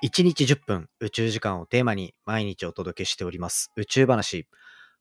[0.00, 4.46] 1日10分宇宙時間をテーマに毎日お届けしております宇宙話。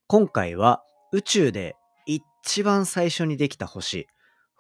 [0.07, 0.81] 今回は
[1.11, 1.75] 宇宙で
[2.07, 4.07] 一番最初にできた星、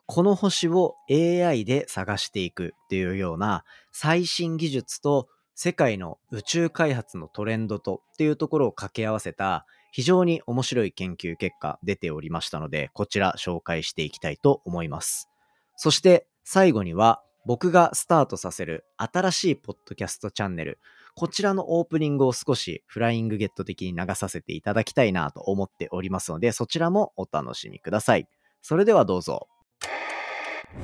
[0.05, 15.29] この星を AI で探していくっていうような最新技術と世界の宇宙開発のトレンドとっていうところを掛け合わせた非常に面白い研究結果出ておりましたので、こちら紹介していきたいと思います。
[15.77, 20.79] そして最後には僕がスタートさせる新しいポッドキャストチャンネル、
[21.15, 28.27] こちらのオープニングを少しフライングゲット的に流させていただきたいなと思っておりますので、そちらもお楽しみください。
[28.61, 29.47] それではどうぞ。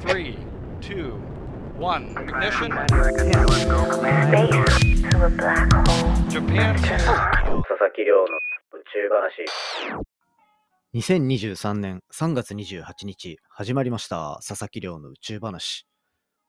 [0.05, 0.37] 3
[0.79, 1.11] 2
[1.79, 2.69] 1 ignition.
[6.29, 6.75] Japan.
[6.79, 8.23] 佐々木亮の
[8.71, 9.43] 宇宙話
[10.95, 14.39] 2023年3月28日始まりました。
[14.47, 15.85] 佐々木亮の宇宙話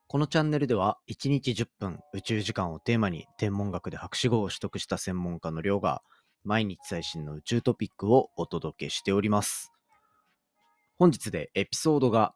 [0.06, 6.02] このチャンネルでは1日10分宇宙時間をテーマに天文学で博士号を取得した専門家の寮が
[6.44, 9.72] 毎日最新の宇宙トピックをお届けしております。
[10.98, 12.34] 本日でエピソードが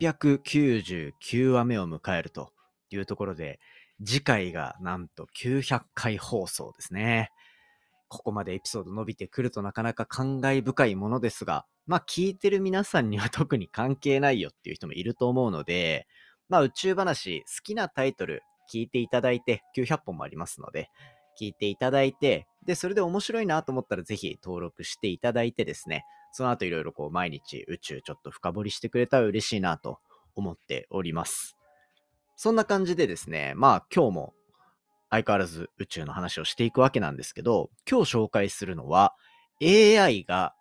[0.00, 2.52] 899話目を迎えると
[2.90, 3.58] いうところで
[4.02, 7.30] 次回がなんと900回放送ですね。
[8.08, 16.06] ここまでエピソード伸びてくるとなかなか感慨深いものですが、まあ聞いてる皆さんには特に関係ないよっていう人もいると思うので、
[16.52, 20.90] まあ宇宙話、好きなタイトル聞いていただいて、900本もありますので、
[21.40, 30.00] 聞いていただいて、で、それで面白いなと思ったらぜひ登録していただいてですね、その後いろいろこう毎日宇宙ちょっと深掘りしてくれたら嬉しいなと
[30.34, 31.56] 思っております。
[32.36, 34.34] そんな感じでですね、まあ今日も
[35.08, 39.14] 相変わらず宇宙の話をしていくわけなんですけど、今日紹介するのは
[39.62, 40.54] AI が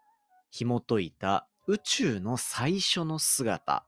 [0.51, 3.85] 紐解いた宇宙の最初の姿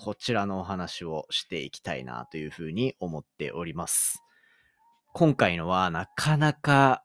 [0.00, 4.22] こちらのお話をしていきたいなというふうに思っております。
[5.12, 7.02] 今回のはなかなか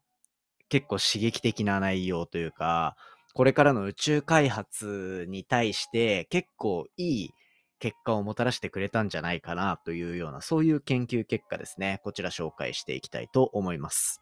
[0.69, 2.95] 結構刺激的な内容というか、
[3.33, 7.29] これからの宇宙開発に対して結構いい
[7.79, 11.99] 結果をもたらしてくれたんじゃないかなというような、そういう研究結果ですね。
[12.03, 14.21] こちら紹介していきたいと思います。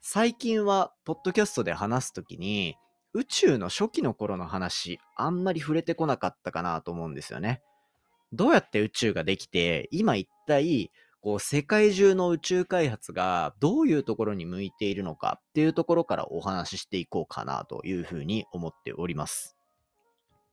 [0.00, 2.76] 最近は、ポッドキャストで話すときに、
[3.14, 7.62] 宇宙の初期の頃の話、あんまり触れてこなかったかなと思うんですよね。
[8.32, 19.56] どうやって宇宙ができて、今一体、こう、世界中の宇宙開発がどういうところに向いているのかっていうところからお話ししていこうかなというふうに思っております。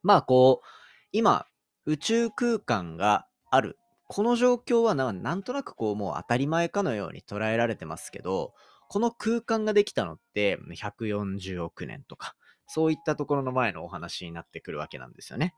[0.03, 0.67] まあ、こう、
[1.11, 1.47] 今、
[1.85, 3.78] 宇宙空間がある。
[4.07, 8.53] この状況はなんとなくこう、もう当たり前かのように捉えられてますけど、
[8.88, 12.35] この空間ができたのって140億年とか、
[12.73, 15.53] そういったところの前のお話になってくるわけなんですよね。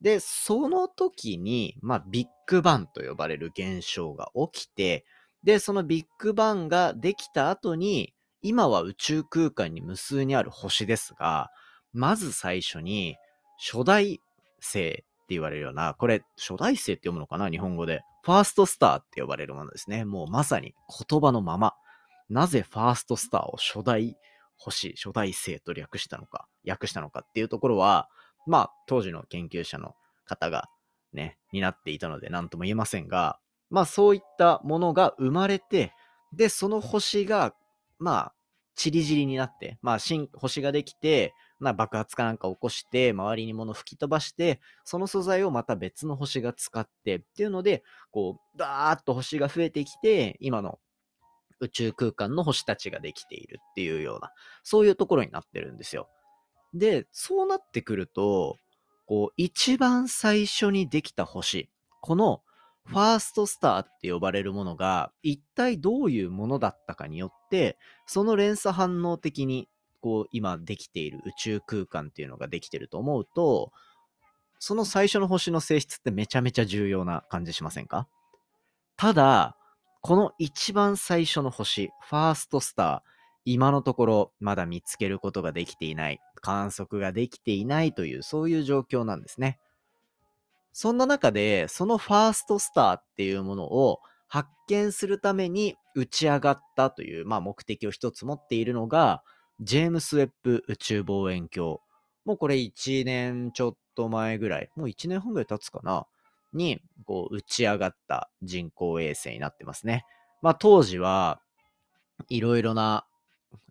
[0.00, 5.04] で、その時に、まあ、ビッグバンと呼ばれる現象が起きて、
[5.44, 11.50] で、そのビッグバンができた後に、今は宇宙空間に無数にある星ですが、
[11.92, 13.16] まず最初に、
[13.58, 14.22] 初代
[14.62, 18.00] 星って言われるような、これ、初代星って読むのかな日本語で。
[18.22, 20.06] ファーストスターって呼ばれるものですね。
[20.06, 20.74] もうまさに
[21.10, 21.74] 言葉のまま。
[22.30, 24.16] なぜファーストスターを初代
[24.60, 28.08] 星、初代星と略したのか、訳したのかっていうところは、
[28.46, 29.94] まあ、当時の研究者の
[30.26, 30.68] 方が
[31.12, 33.38] ね、担っていたので何とも言えませんが、
[33.70, 35.92] まあそういったものが生まれて、
[36.32, 37.54] で、その星が、
[37.98, 38.34] まあ、
[38.76, 50.78] チリジリになって、まあ、新、星ができて、まあ、爆発かなんか起こして、周りに物吹き飛ばして、その素材をまた別の星が使ってっていうので、こう、ダーッと星が増えてきて、今の
[51.60, 54.32] 宇宙空間の星たちができているっていうような、
[54.62, 56.08] そういうところになってるんですよ。
[56.74, 58.56] で、そうなってくると、
[59.06, 61.68] こう、一番最初にできた星、
[62.00, 62.42] この
[62.84, 69.68] ファーストスターって呼ばれるものが、一体どういうものだったかによって、その連鎖反応的に、
[70.00, 73.72] こう、今できている宇宙空間っていうのができてると思うと、
[74.58, 78.06] その最初の星の性質ってめちゃめちゃ重要な感じしませんか？
[78.96, 79.56] ただ、
[80.02, 83.10] この一番最初の星、ファーストスター、
[83.44, 89.58] 今のところまだ見つけることができていない、観測ができていないという、そういう状況なんですね。
[90.72, 99.22] そんな中で、そのファーストスターっていうものを発見するために打ち上がったという、まあ、目的を一つ持っているのが、
[99.60, 101.78] ジェームス・ウェッブ宇宙望遠鏡。
[102.24, 106.06] もうこれ1年ちょっと前ぐらい、もう1年半ぐらい経つかな
[106.52, 110.04] に、こう、打ち上がった人工衛星になってますね。
[110.42, 111.40] まあ、当時は、
[112.28, 113.06] いろいろな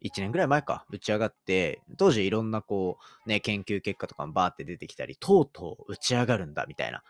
[0.01, 7.03] 1年ぐらい前か、打ち上がって、当時いろんなこう、ね、研究結果とかもバーって出てきたり、とうとう打ち上がるんだ、みたいな。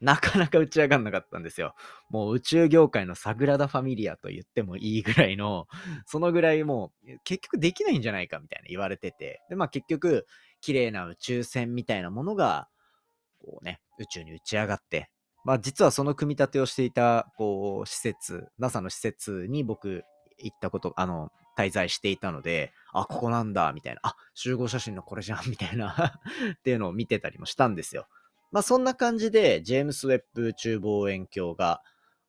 [0.00, 1.74] なかなか打ち上がんなかったんですよ。
[2.10, 5.68] もう宇宙業界のサグラダ・ファミリアと言ってもいいぐらいの、
[6.06, 10.26] そのぐらいもう結局できないんじゃないかみたいな言われてて、で、まあ結局、
[10.60, 12.68] 綺麗な宇宙船みたいなものが、
[13.40, 15.08] こうね、宇宙に打ち上がって、
[15.44, 20.04] まあ実はその組み立てをしていた、こう、施設、NASA の施設に僕
[20.38, 26.20] 行ったこと、あの、滞在していたので、あ、ここなんだ、みたいな、あ、集合写真のこれじゃん、みたいな
[26.58, 28.06] っていうのを見てたりもしたんですよ。
[28.50, 31.82] まあそんな感じで、ジェームス・ウェッブ宇宙望遠鏡が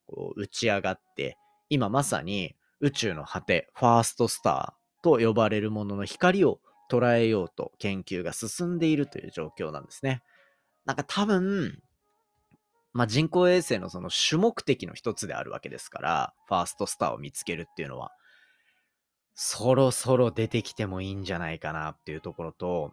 [0.05, 1.37] こう打ち上がって、
[1.69, 10.23] 今まさに宇宙の果て、ファーストスターと呼ばれるものの光を捉えようと研究が進んでいるという状況なんですね。
[10.85, 11.81] なんか多分、
[12.93, 18.11] まあ、人工衛星のその主目的の一つであるわけですから、ファーストスターを見つけるっていうのは、
[19.33, 22.91] そろそろ出てきてもいいんじゃないかなっていうところと、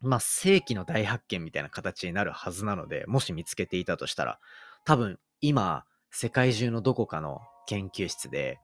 [0.00, 4.38] まあ、世紀の大発見みたいな形になるはずなので、もし見つけていたとしたら、
[4.84, 8.60] 多分今、世界中のどこかの研究室で、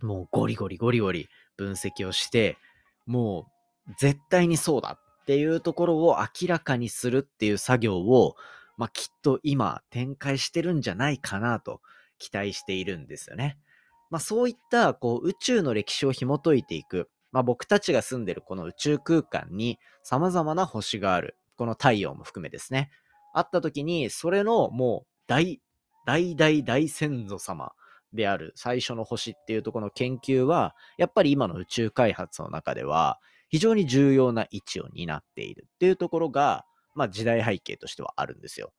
[0.00, 2.56] もうゴリゴリゴリゴリ分析をして、
[3.06, 3.46] も
[3.88, 8.36] う絶対にそうだっていうところを明らかにするっていう作業を、
[8.78, 11.82] まあ、きっと今展開してるんじゃないかなと
[12.18, 13.58] 期待しているんですよね。
[14.10, 21.36] まあ、そういったこう宇宙の歴史を紐解いていく、まあ、僕たちが住んでるこの宇宙空間に様々な星がある。
[21.56, 22.90] この太陽も含めですね。
[23.34, 25.60] あった時に、それのもう大、
[26.06, 27.72] 大大大先祖様
[28.12, 36.64] である最初の星っていうとこの研究は、やっぱり今の宇宙開発の中では非常に重要な位置を担っているっていうところが、
[36.98, 38.72] まあ時代背景としてはあるんですよ。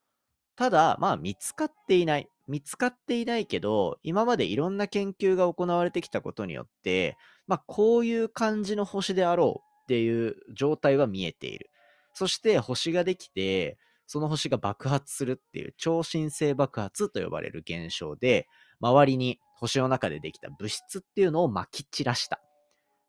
[0.57, 2.27] ただ、まあ見つかっていない。
[2.49, 7.15] 見つかっていないけど、今までいろんな研究が行われてきたことによって、
[7.47, 11.69] まあ、こういう感じの星であろうっていう状態は見えている。
[12.13, 18.47] そして星ができて、その星が爆発するっていう超新星爆発と呼ばれる現象で、
[18.81, 22.41] 周りに星の中でできた物質っていうのを撒き散らした。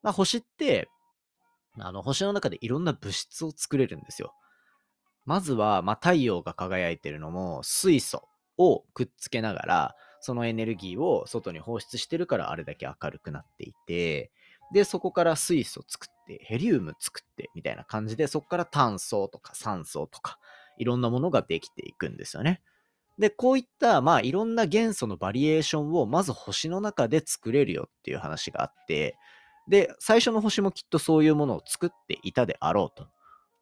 [0.02, 0.88] まあ、星って、
[1.78, 4.34] あの、星の中でいろんな物質を作れるんですよ。
[5.26, 8.28] まずは、まあ、太陽が輝いてるのも水素
[8.58, 14.30] をくっつけながら、そのエネルギーを外に放出してるからあれだけ明るくなっていて、
[14.72, 20.38] で、そこから水素作って、ヘリウム作って、みたいな感じで、そこから炭素とか酸素とか、
[20.78, 22.62] いろんなものができていくんですよね。
[23.18, 29.16] で、こういった、まあ、いろんな元素のバリエーションを、まず星の中で作れるよっていう話があって、
[29.68, 33.08] で、最初の星もきっとそういうものを作っていたであろうと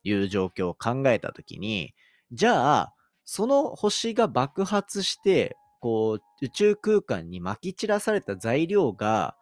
[0.08, 1.94] いう状況を考えたときに、
[2.32, 2.94] じゃあ、
[3.24, 9.36] その星が爆発して、こう、宇宙空間に撒き散らされた材料が、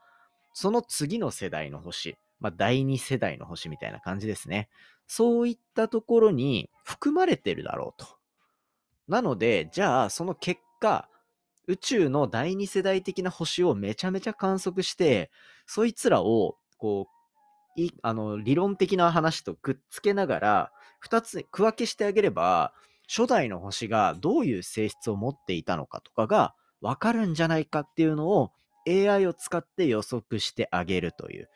[0.53, 4.69] その次の世代の星、まあ、第二世代の星みたいな感じですね。
[5.07, 8.07] そういったところに含まれてるだろうと。
[9.09, 11.09] なので、じゃあ、その結果、
[11.69, 15.31] 宇宙の第二世代的な星をめちゃめちゃ観測して、
[15.67, 17.16] そいつらを、こう、
[17.77, 22.73] いあの理論的な話とくっつけながら、二つ区分けしてあげれば、
[23.09, 28.51] 初代の星がどういう性質を持っていたのかとかがわかるんじゃないかっていうのを
[28.89, 31.49] AI を使って予測してあげるという、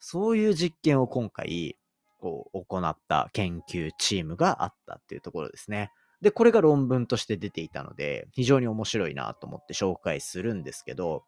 [0.00, 1.76] そういう実験を今回、
[2.20, 5.92] こう、行った研究チームがあったっていうところですね。
[6.20, 11.24] で、これが論文として出ていたので、非常に面白いなと思って紹介するんですけど、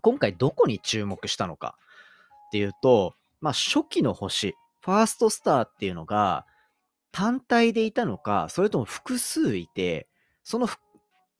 [0.00, 1.76] 今回どこに注目したのか
[2.48, 6.46] っていうと、まあ、初期の星、ファーストスターっていうのが、
[7.12, 10.08] 単体でいたのか、それとも複数いて、
[10.44, 10.66] その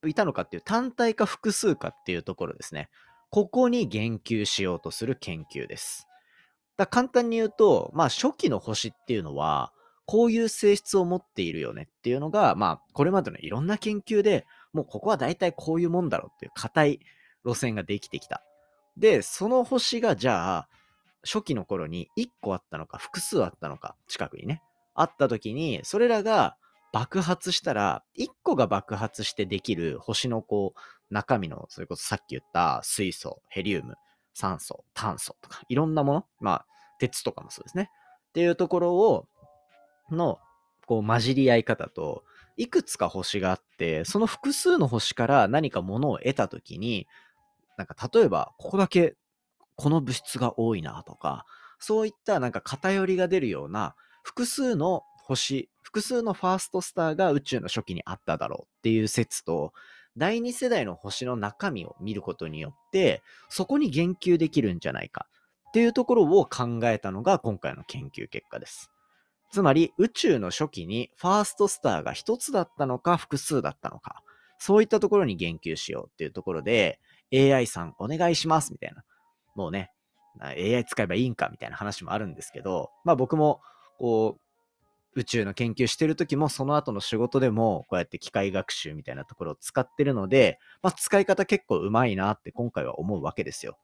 [0.07, 2.91] いたのかっていう単体か複数かっていうところですね。
[3.31, 6.07] ここに言及しようとする研究です。
[6.77, 9.73] だ簡単に言うと、まあ初期の星っていうのは、
[10.05, 17.01] こういう性質を持っているよねっていうのが、まあこれまでのいろんな研究でもうここは大体こういうもんだろうっていう硬い
[17.47, 18.43] 路線ができてきた。
[18.99, 20.69] で、その星がじゃあ、
[21.25, 24.63] 初期の頃に1個あったのか複数あったのか、近くにね。
[24.95, 26.57] あった時に、それらが
[26.93, 33.97] 爆発したら、1個が爆発してできる星のこう、中身の、それこそさっき言った水素、ヘリウム、
[34.33, 36.67] 酸素、炭素とか、いろんなもの、まあ、
[37.01, 37.91] 鉄とかもそうですね。
[38.29, 39.27] っていうところを、
[40.11, 40.39] の、
[40.87, 42.23] こう、混じり合い方と、
[42.57, 47.09] いくつか星があって、その複数の星から何かものを得たときに、
[47.77, 49.17] なんか例えば、ここだけ
[49.77, 51.47] この物質が多いなとか、
[51.79, 59.73] そういったなんか偏りが出るような複数の星、複数のファーストスターが宇宙の初期にあっただろうっていう説と、
[60.17, 65.27] 第二世代の星の中身を見ることによって、そこに言及できるんじゃないか
[65.69, 68.91] っていうところを考えたのが今回の研究結果です。
[69.51, 74.23] つまり宇宙の初期にファーストスターが一つだったのか複数だったのか、
[74.59, 77.01] そういったところに言及しようっていうところで、
[77.33, 79.03] AI さんお願いしますみたいな。
[79.55, 79.91] もうね、
[80.41, 83.61] AI 使えばいいんかみたいな話もあるんですけど、まあ僕も、
[83.99, 84.41] こう、
[85.17, 93.79] 宇宙の研究してる時も、その後の仕事でも、こうやって機械学習みたいなところを使ってるので、まあ使い方結構うまいなって今回は思うわけですよ。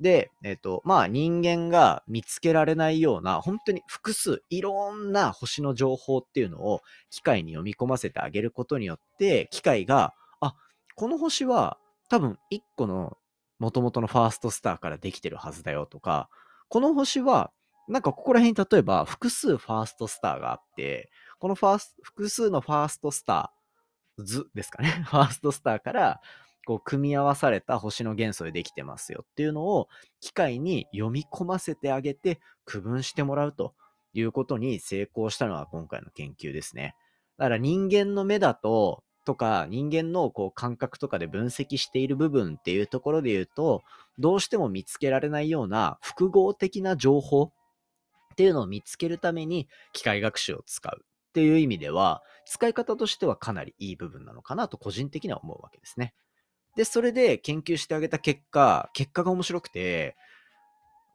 [0.00, 6.80] で、えっ、ー、と、まあ人間が見つけられないような、本当に複数、いろんな星の情報っていうのを
[7.10, 10.56] 機械に読み込ませてあげることによって、機械が、あ、
[10.96, 11.78] この星は
[12.08, 13.16] 多分1個の
[13.64, 16.28] 元々のファーストスターからできてるはずだよとか、
[16.68, 17.50] この星は、
[17.88, 24.88] なんかここら辺に例えば複数ファーストスターがあって、このファース複数のファーストスター図ですかね。
[25.08, 26.20] ファーストスターから
[26.66, 29.88] こう組み合わされた星の元素でできてますよっていうのを
[30.20, 33.74] 機械に読み込ませてあげて区分してもらうと
[34.14, 36.94] いうことに成功したのが今回の研究ですね。
[37.36, 43.82] だから人間の目だと、とか人間のこう感覚とかで分析している部分っていうところで言うと、
[44.18, 47.50] どうしても見つけられないような複合的な情報っ
[48.36, 56.14] ていうのを見つけるために機械学習を使うっていう意味では、使い方としてはかなりいい部分なのかなと個人的には思うわけですね。
[56.76, 60.16] で、それで研究してあげた結果、結果が面白くて、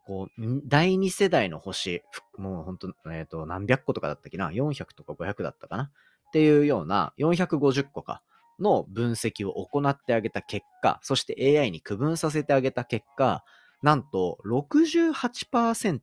[0.06, 2.02] こう、第2世代の星、
[2.36, 5.90] もう本当えっ、ー、と、何百個とかだったっけな ?400 とか500だったかな？
[6.30, 8.22] っていうような450個か
[8.60, 13.42] の分析を行ってあげた結果、そして AI に区分させてあげた結果、
[13.82, 16.00] なんと68%、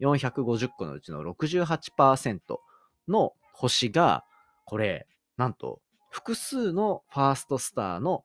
[0.00, 2.40] 450個のうちの68%
[3.06, 4.24] の星が、
[4.64, 8.24] これ、なんと複数のファーストスターの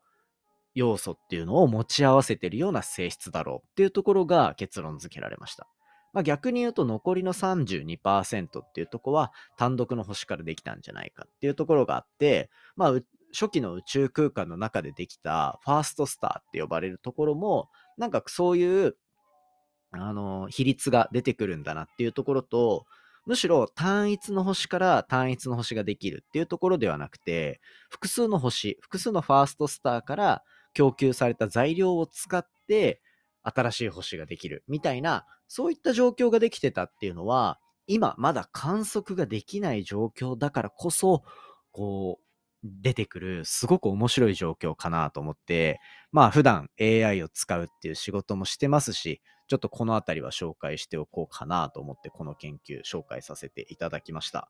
[0.73, 5.67] 要素っていうのを持ち合わせているような性質だろうっていうところが結論付けられました。
[6.15, 12.93] まあ、逆に言うと残りの32%っていうとこは単独の星からできたんじゃないかっていうところがあって、まあ、
[13.33, 17.67] 初期の宇宙空間の中でできたファーストスターって呼ばれるところも、
[17.97, 18.95] なんかそういう、
[19.91, 22.85] あの、比率が出てくるんだなっていうところと、
[23.25, 30.43] むしろ単一の星から単一の星ができるっていうところではなくて、複数の星、複数のファーストスターから
[30.73, 33.01] 供給された材料を使って
[33.45, 41.23] 新しい星ができるみたいな、そういった状況ができてたっていうのは、今まだ観測ができない状況だからこそ、
[41.71, 42.25] こう、
[42.81, 45.79] 出てくるすごく面白い状況かなと思って、
[46.11, 54.49] まあ普段 AI を使うっていう仕事もしてますし、ちょっとこのあたりは紹介しておこうかなと思ってこの研究紹介させていただきました。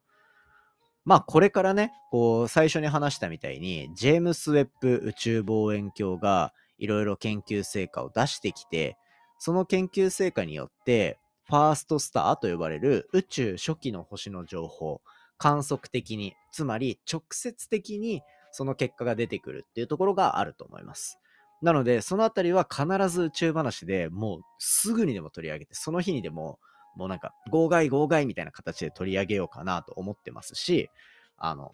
[1.04, 8.98] まあこれからね、こう最初に話したみたいに、ジェームス・ウェッブ宇宙望遠鏡がいろいろ研究成果を出してきて、
[9.40, 15.02] その研究成果によって、ファーストスターと呼ばれる宇宙初期の星の情報、
[15.38, 21.20] 観測的に、つまり直接的にその結果が出てくるっていうところがあると思います。
[21.62, 26.60] なので、そのあたりは必ず宇宙話でもうすぐにでも取り上げて、その日にでも
[26.96, 30.90] もうなんか、号外号外みたいな形で取り上げようかなと思ってますし、
[31.38, 31.74] あの、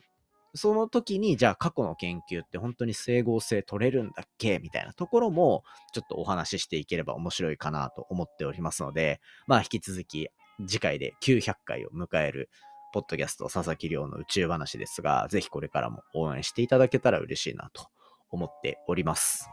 [0.53, 4.59] その時に、じゃあ過去の研究って本当に整合性取れるんだっけ？
[4.59, 10.27] みたいなところも、ちょっとお話ししていければ面白いかなと思っておりますので、まあ引き続き
[10.67, 12.49] 次回で900回を迎える、
[12.93, 17.87] ポッドキャスト佐々木亮の宇宙話ですが、ぜひこれからも応援していただけたら嬉しいなと
[18.29, 19.49] 思っております。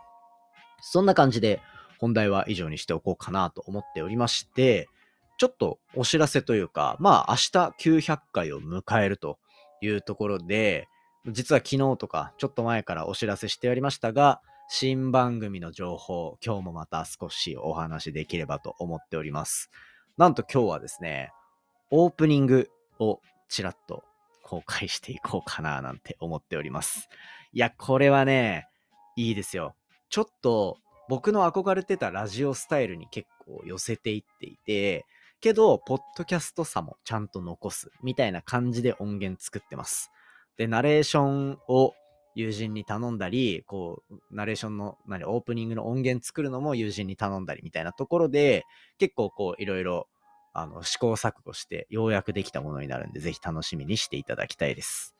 [0.80, 1.60] そんな感じで
[2.00, 4.88] 本題は以上にしておこうかなと思っておりまして、
[5.36, 9.38] ちょっとお知らせというか、まあ明日900回を迎えると
[9.80, 10.88] いうところで、
[11.26, 19.70] 実は昨日とかちょっと前からお知らせしてありましたが、新番組の情報、今日もまた少しお話できればと思っております。
[20.16, 21.32] なんと今日はですね、
[21.90, 24.04] オープニングをちらっと
[24.42, 27.08] 公開していこうかななんて思っております。
[27.52, 28.66] いや、これはね、
[29.16, 29.74] いいですよ。
[30.10, 35.06] ちょっと僕の憧れてたラジオスタイルに結構寄せていっていて、
[35.40, 40.10] けど、ポッドキャストさもちゃんと残す、みたいな感じで音源作ってます。
[40.56, 41.94] で、ナレーションを
[42.34, 48.64] 友人に頼んだり、こう、ナレーションの、何、オープニングの音源作るのも友人に頼んだりみたいなところで、
[48.98, 50.08] 結構こう、いろいろ、
[50.52, 55.14] あの、試行錯誤して、ようやくできたものになるんで、ぜひ楽しみにしていただきたいです。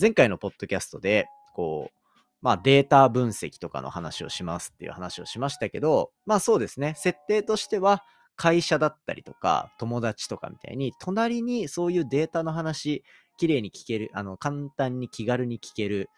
[0.00, 1.98] 前回のポッドキャストで、こう、
[2.40, 8.04] まあデータ分析とかの話をしますっていう話をしましたけど、まあそうですね、設定としては、
[8.42, 13.04] 会社だったりとか、友達とかみたいに、隣にそういうデータの話、
[13.38, 16.10] 綺麗に聞ける、あの、簡単に気軽に聞ける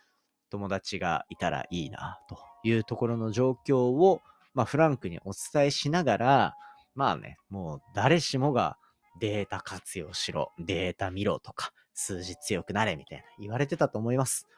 [0.49, 4.23] 友達がいたらいいな、というところの状況を、
[4.55, 6.57] まあ、フランクにお伝えしながら、
[6.95, 8.79] まあね、もう誰しもが
[9.21, 14.49] データ活用しろ、データ見ろとか、数字強くなれみたいな言われてたと思います。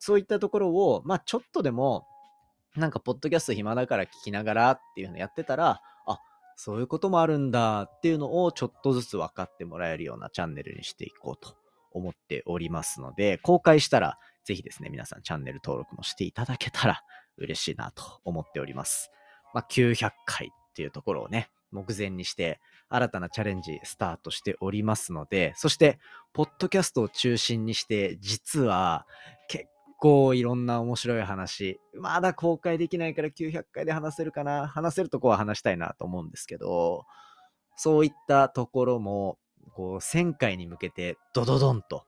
[0.00, 2.04] そういったところを、まあちょっとでも、
[2.74, 6.18] なんかポッドキャスト暇だから聞きながらっていうのやってたら、あ、
[6.56, 11.56] そういうこともあるんだっていうのをちょっとずつ分かってもらえるようなチャンネルにしていこうと
[11.90, 17.02] 思っておりますので、公開したらぜひですね、皆さんチャンネル登録もしていただけたら
[17.38, 19.10] 嬉しいなと思っております。
[19.54, 25.98] まあ、900回っていうところをね、目前にして新たなチャレンジスタートしておりますので、そして、
[26.32, 29.06] ポッドキャストを中心にして、実は
[29.48, 29.66] 結
[30.02, 37.04] 構いろんな面白い話、まだ公開できないから900回で話せるかな、話せるとこは話したいなと思うんですけど、
[37.76, 39.38] そういったところも、
[39.74, 42.04] こう、1000回に向けてドドドンと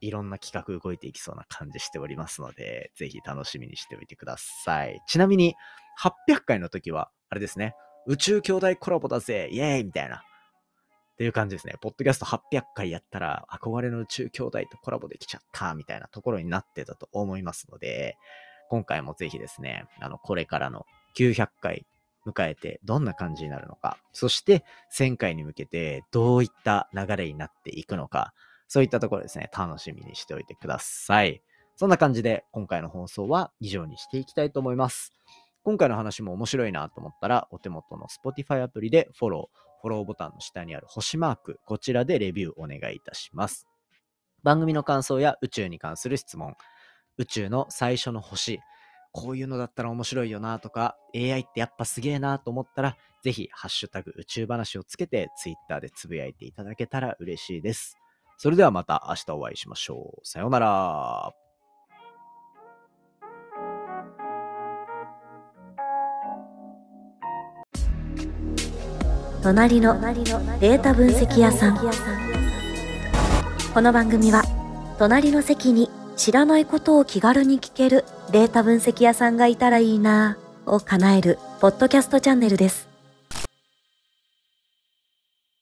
[0.00, 4.98] いろんな企画動いていきそうな感じしておりますので、ぜひ楽しみにしておいてください。
[5.06, 5.54] ちなみに、
[6.00, 7.74] 800回の時は、あれですね、
[8.06, 10.24] 宇宙兄弟コラボだぜイエーイみたいな。
[11.22, 11.74] っていう感じですね。
[11.80, 18.16] ポッドキャスト800回やったら、憧れの宇宙兄弟とコラボできちゃったみたいなところになってたと思いますので、
[18.68, 20.84] 今回もぜひですね、あの、これからの
[21.16, 21.86] 900回
[22.26, 28.34] 迎えてどんな感じになるのか、そして1000回に向けてどういった流れになっていくのか、
[28.66, 31.40] そういったところですね、楽しみにしておいてください。
[31.76, 35.12] そんな感じで今回の放送は以上にしていきたいと思います。
[35.62, 43.66] 今回の話も面白いなと思ったら、お手元の Spotify アプリでフォロー、フォローボタンの下にある星マーク、こちらでレビューお願いいたします。
[44.42, 46.54] 番組の感想や宇宙に関する質問、
[47.18, 48.60] 宇宙の最初の星、
[49.12, 57.96] こういうのだったら面白いよなとか、AI ってやっぱすげえなと思ったら、ぜひ、ハッシュタグ宇宙話をつけて Twitter でつぶやいていただけたら嬉しいです。
[58.38, 60.20] それではまた明日お会いしましょう。
[60.26, 61.41] さようなら。
[69.42, 70.00] 隣の
[70.60, 71.76] データ分析屋さん。
[73.74, 74.44] この番組は
[75.00, 82.91] 隣の席に知らないことを気軽に聞けるデータ分析屋さんがいたらいいなを叶えるポッドキャストチャンネルです。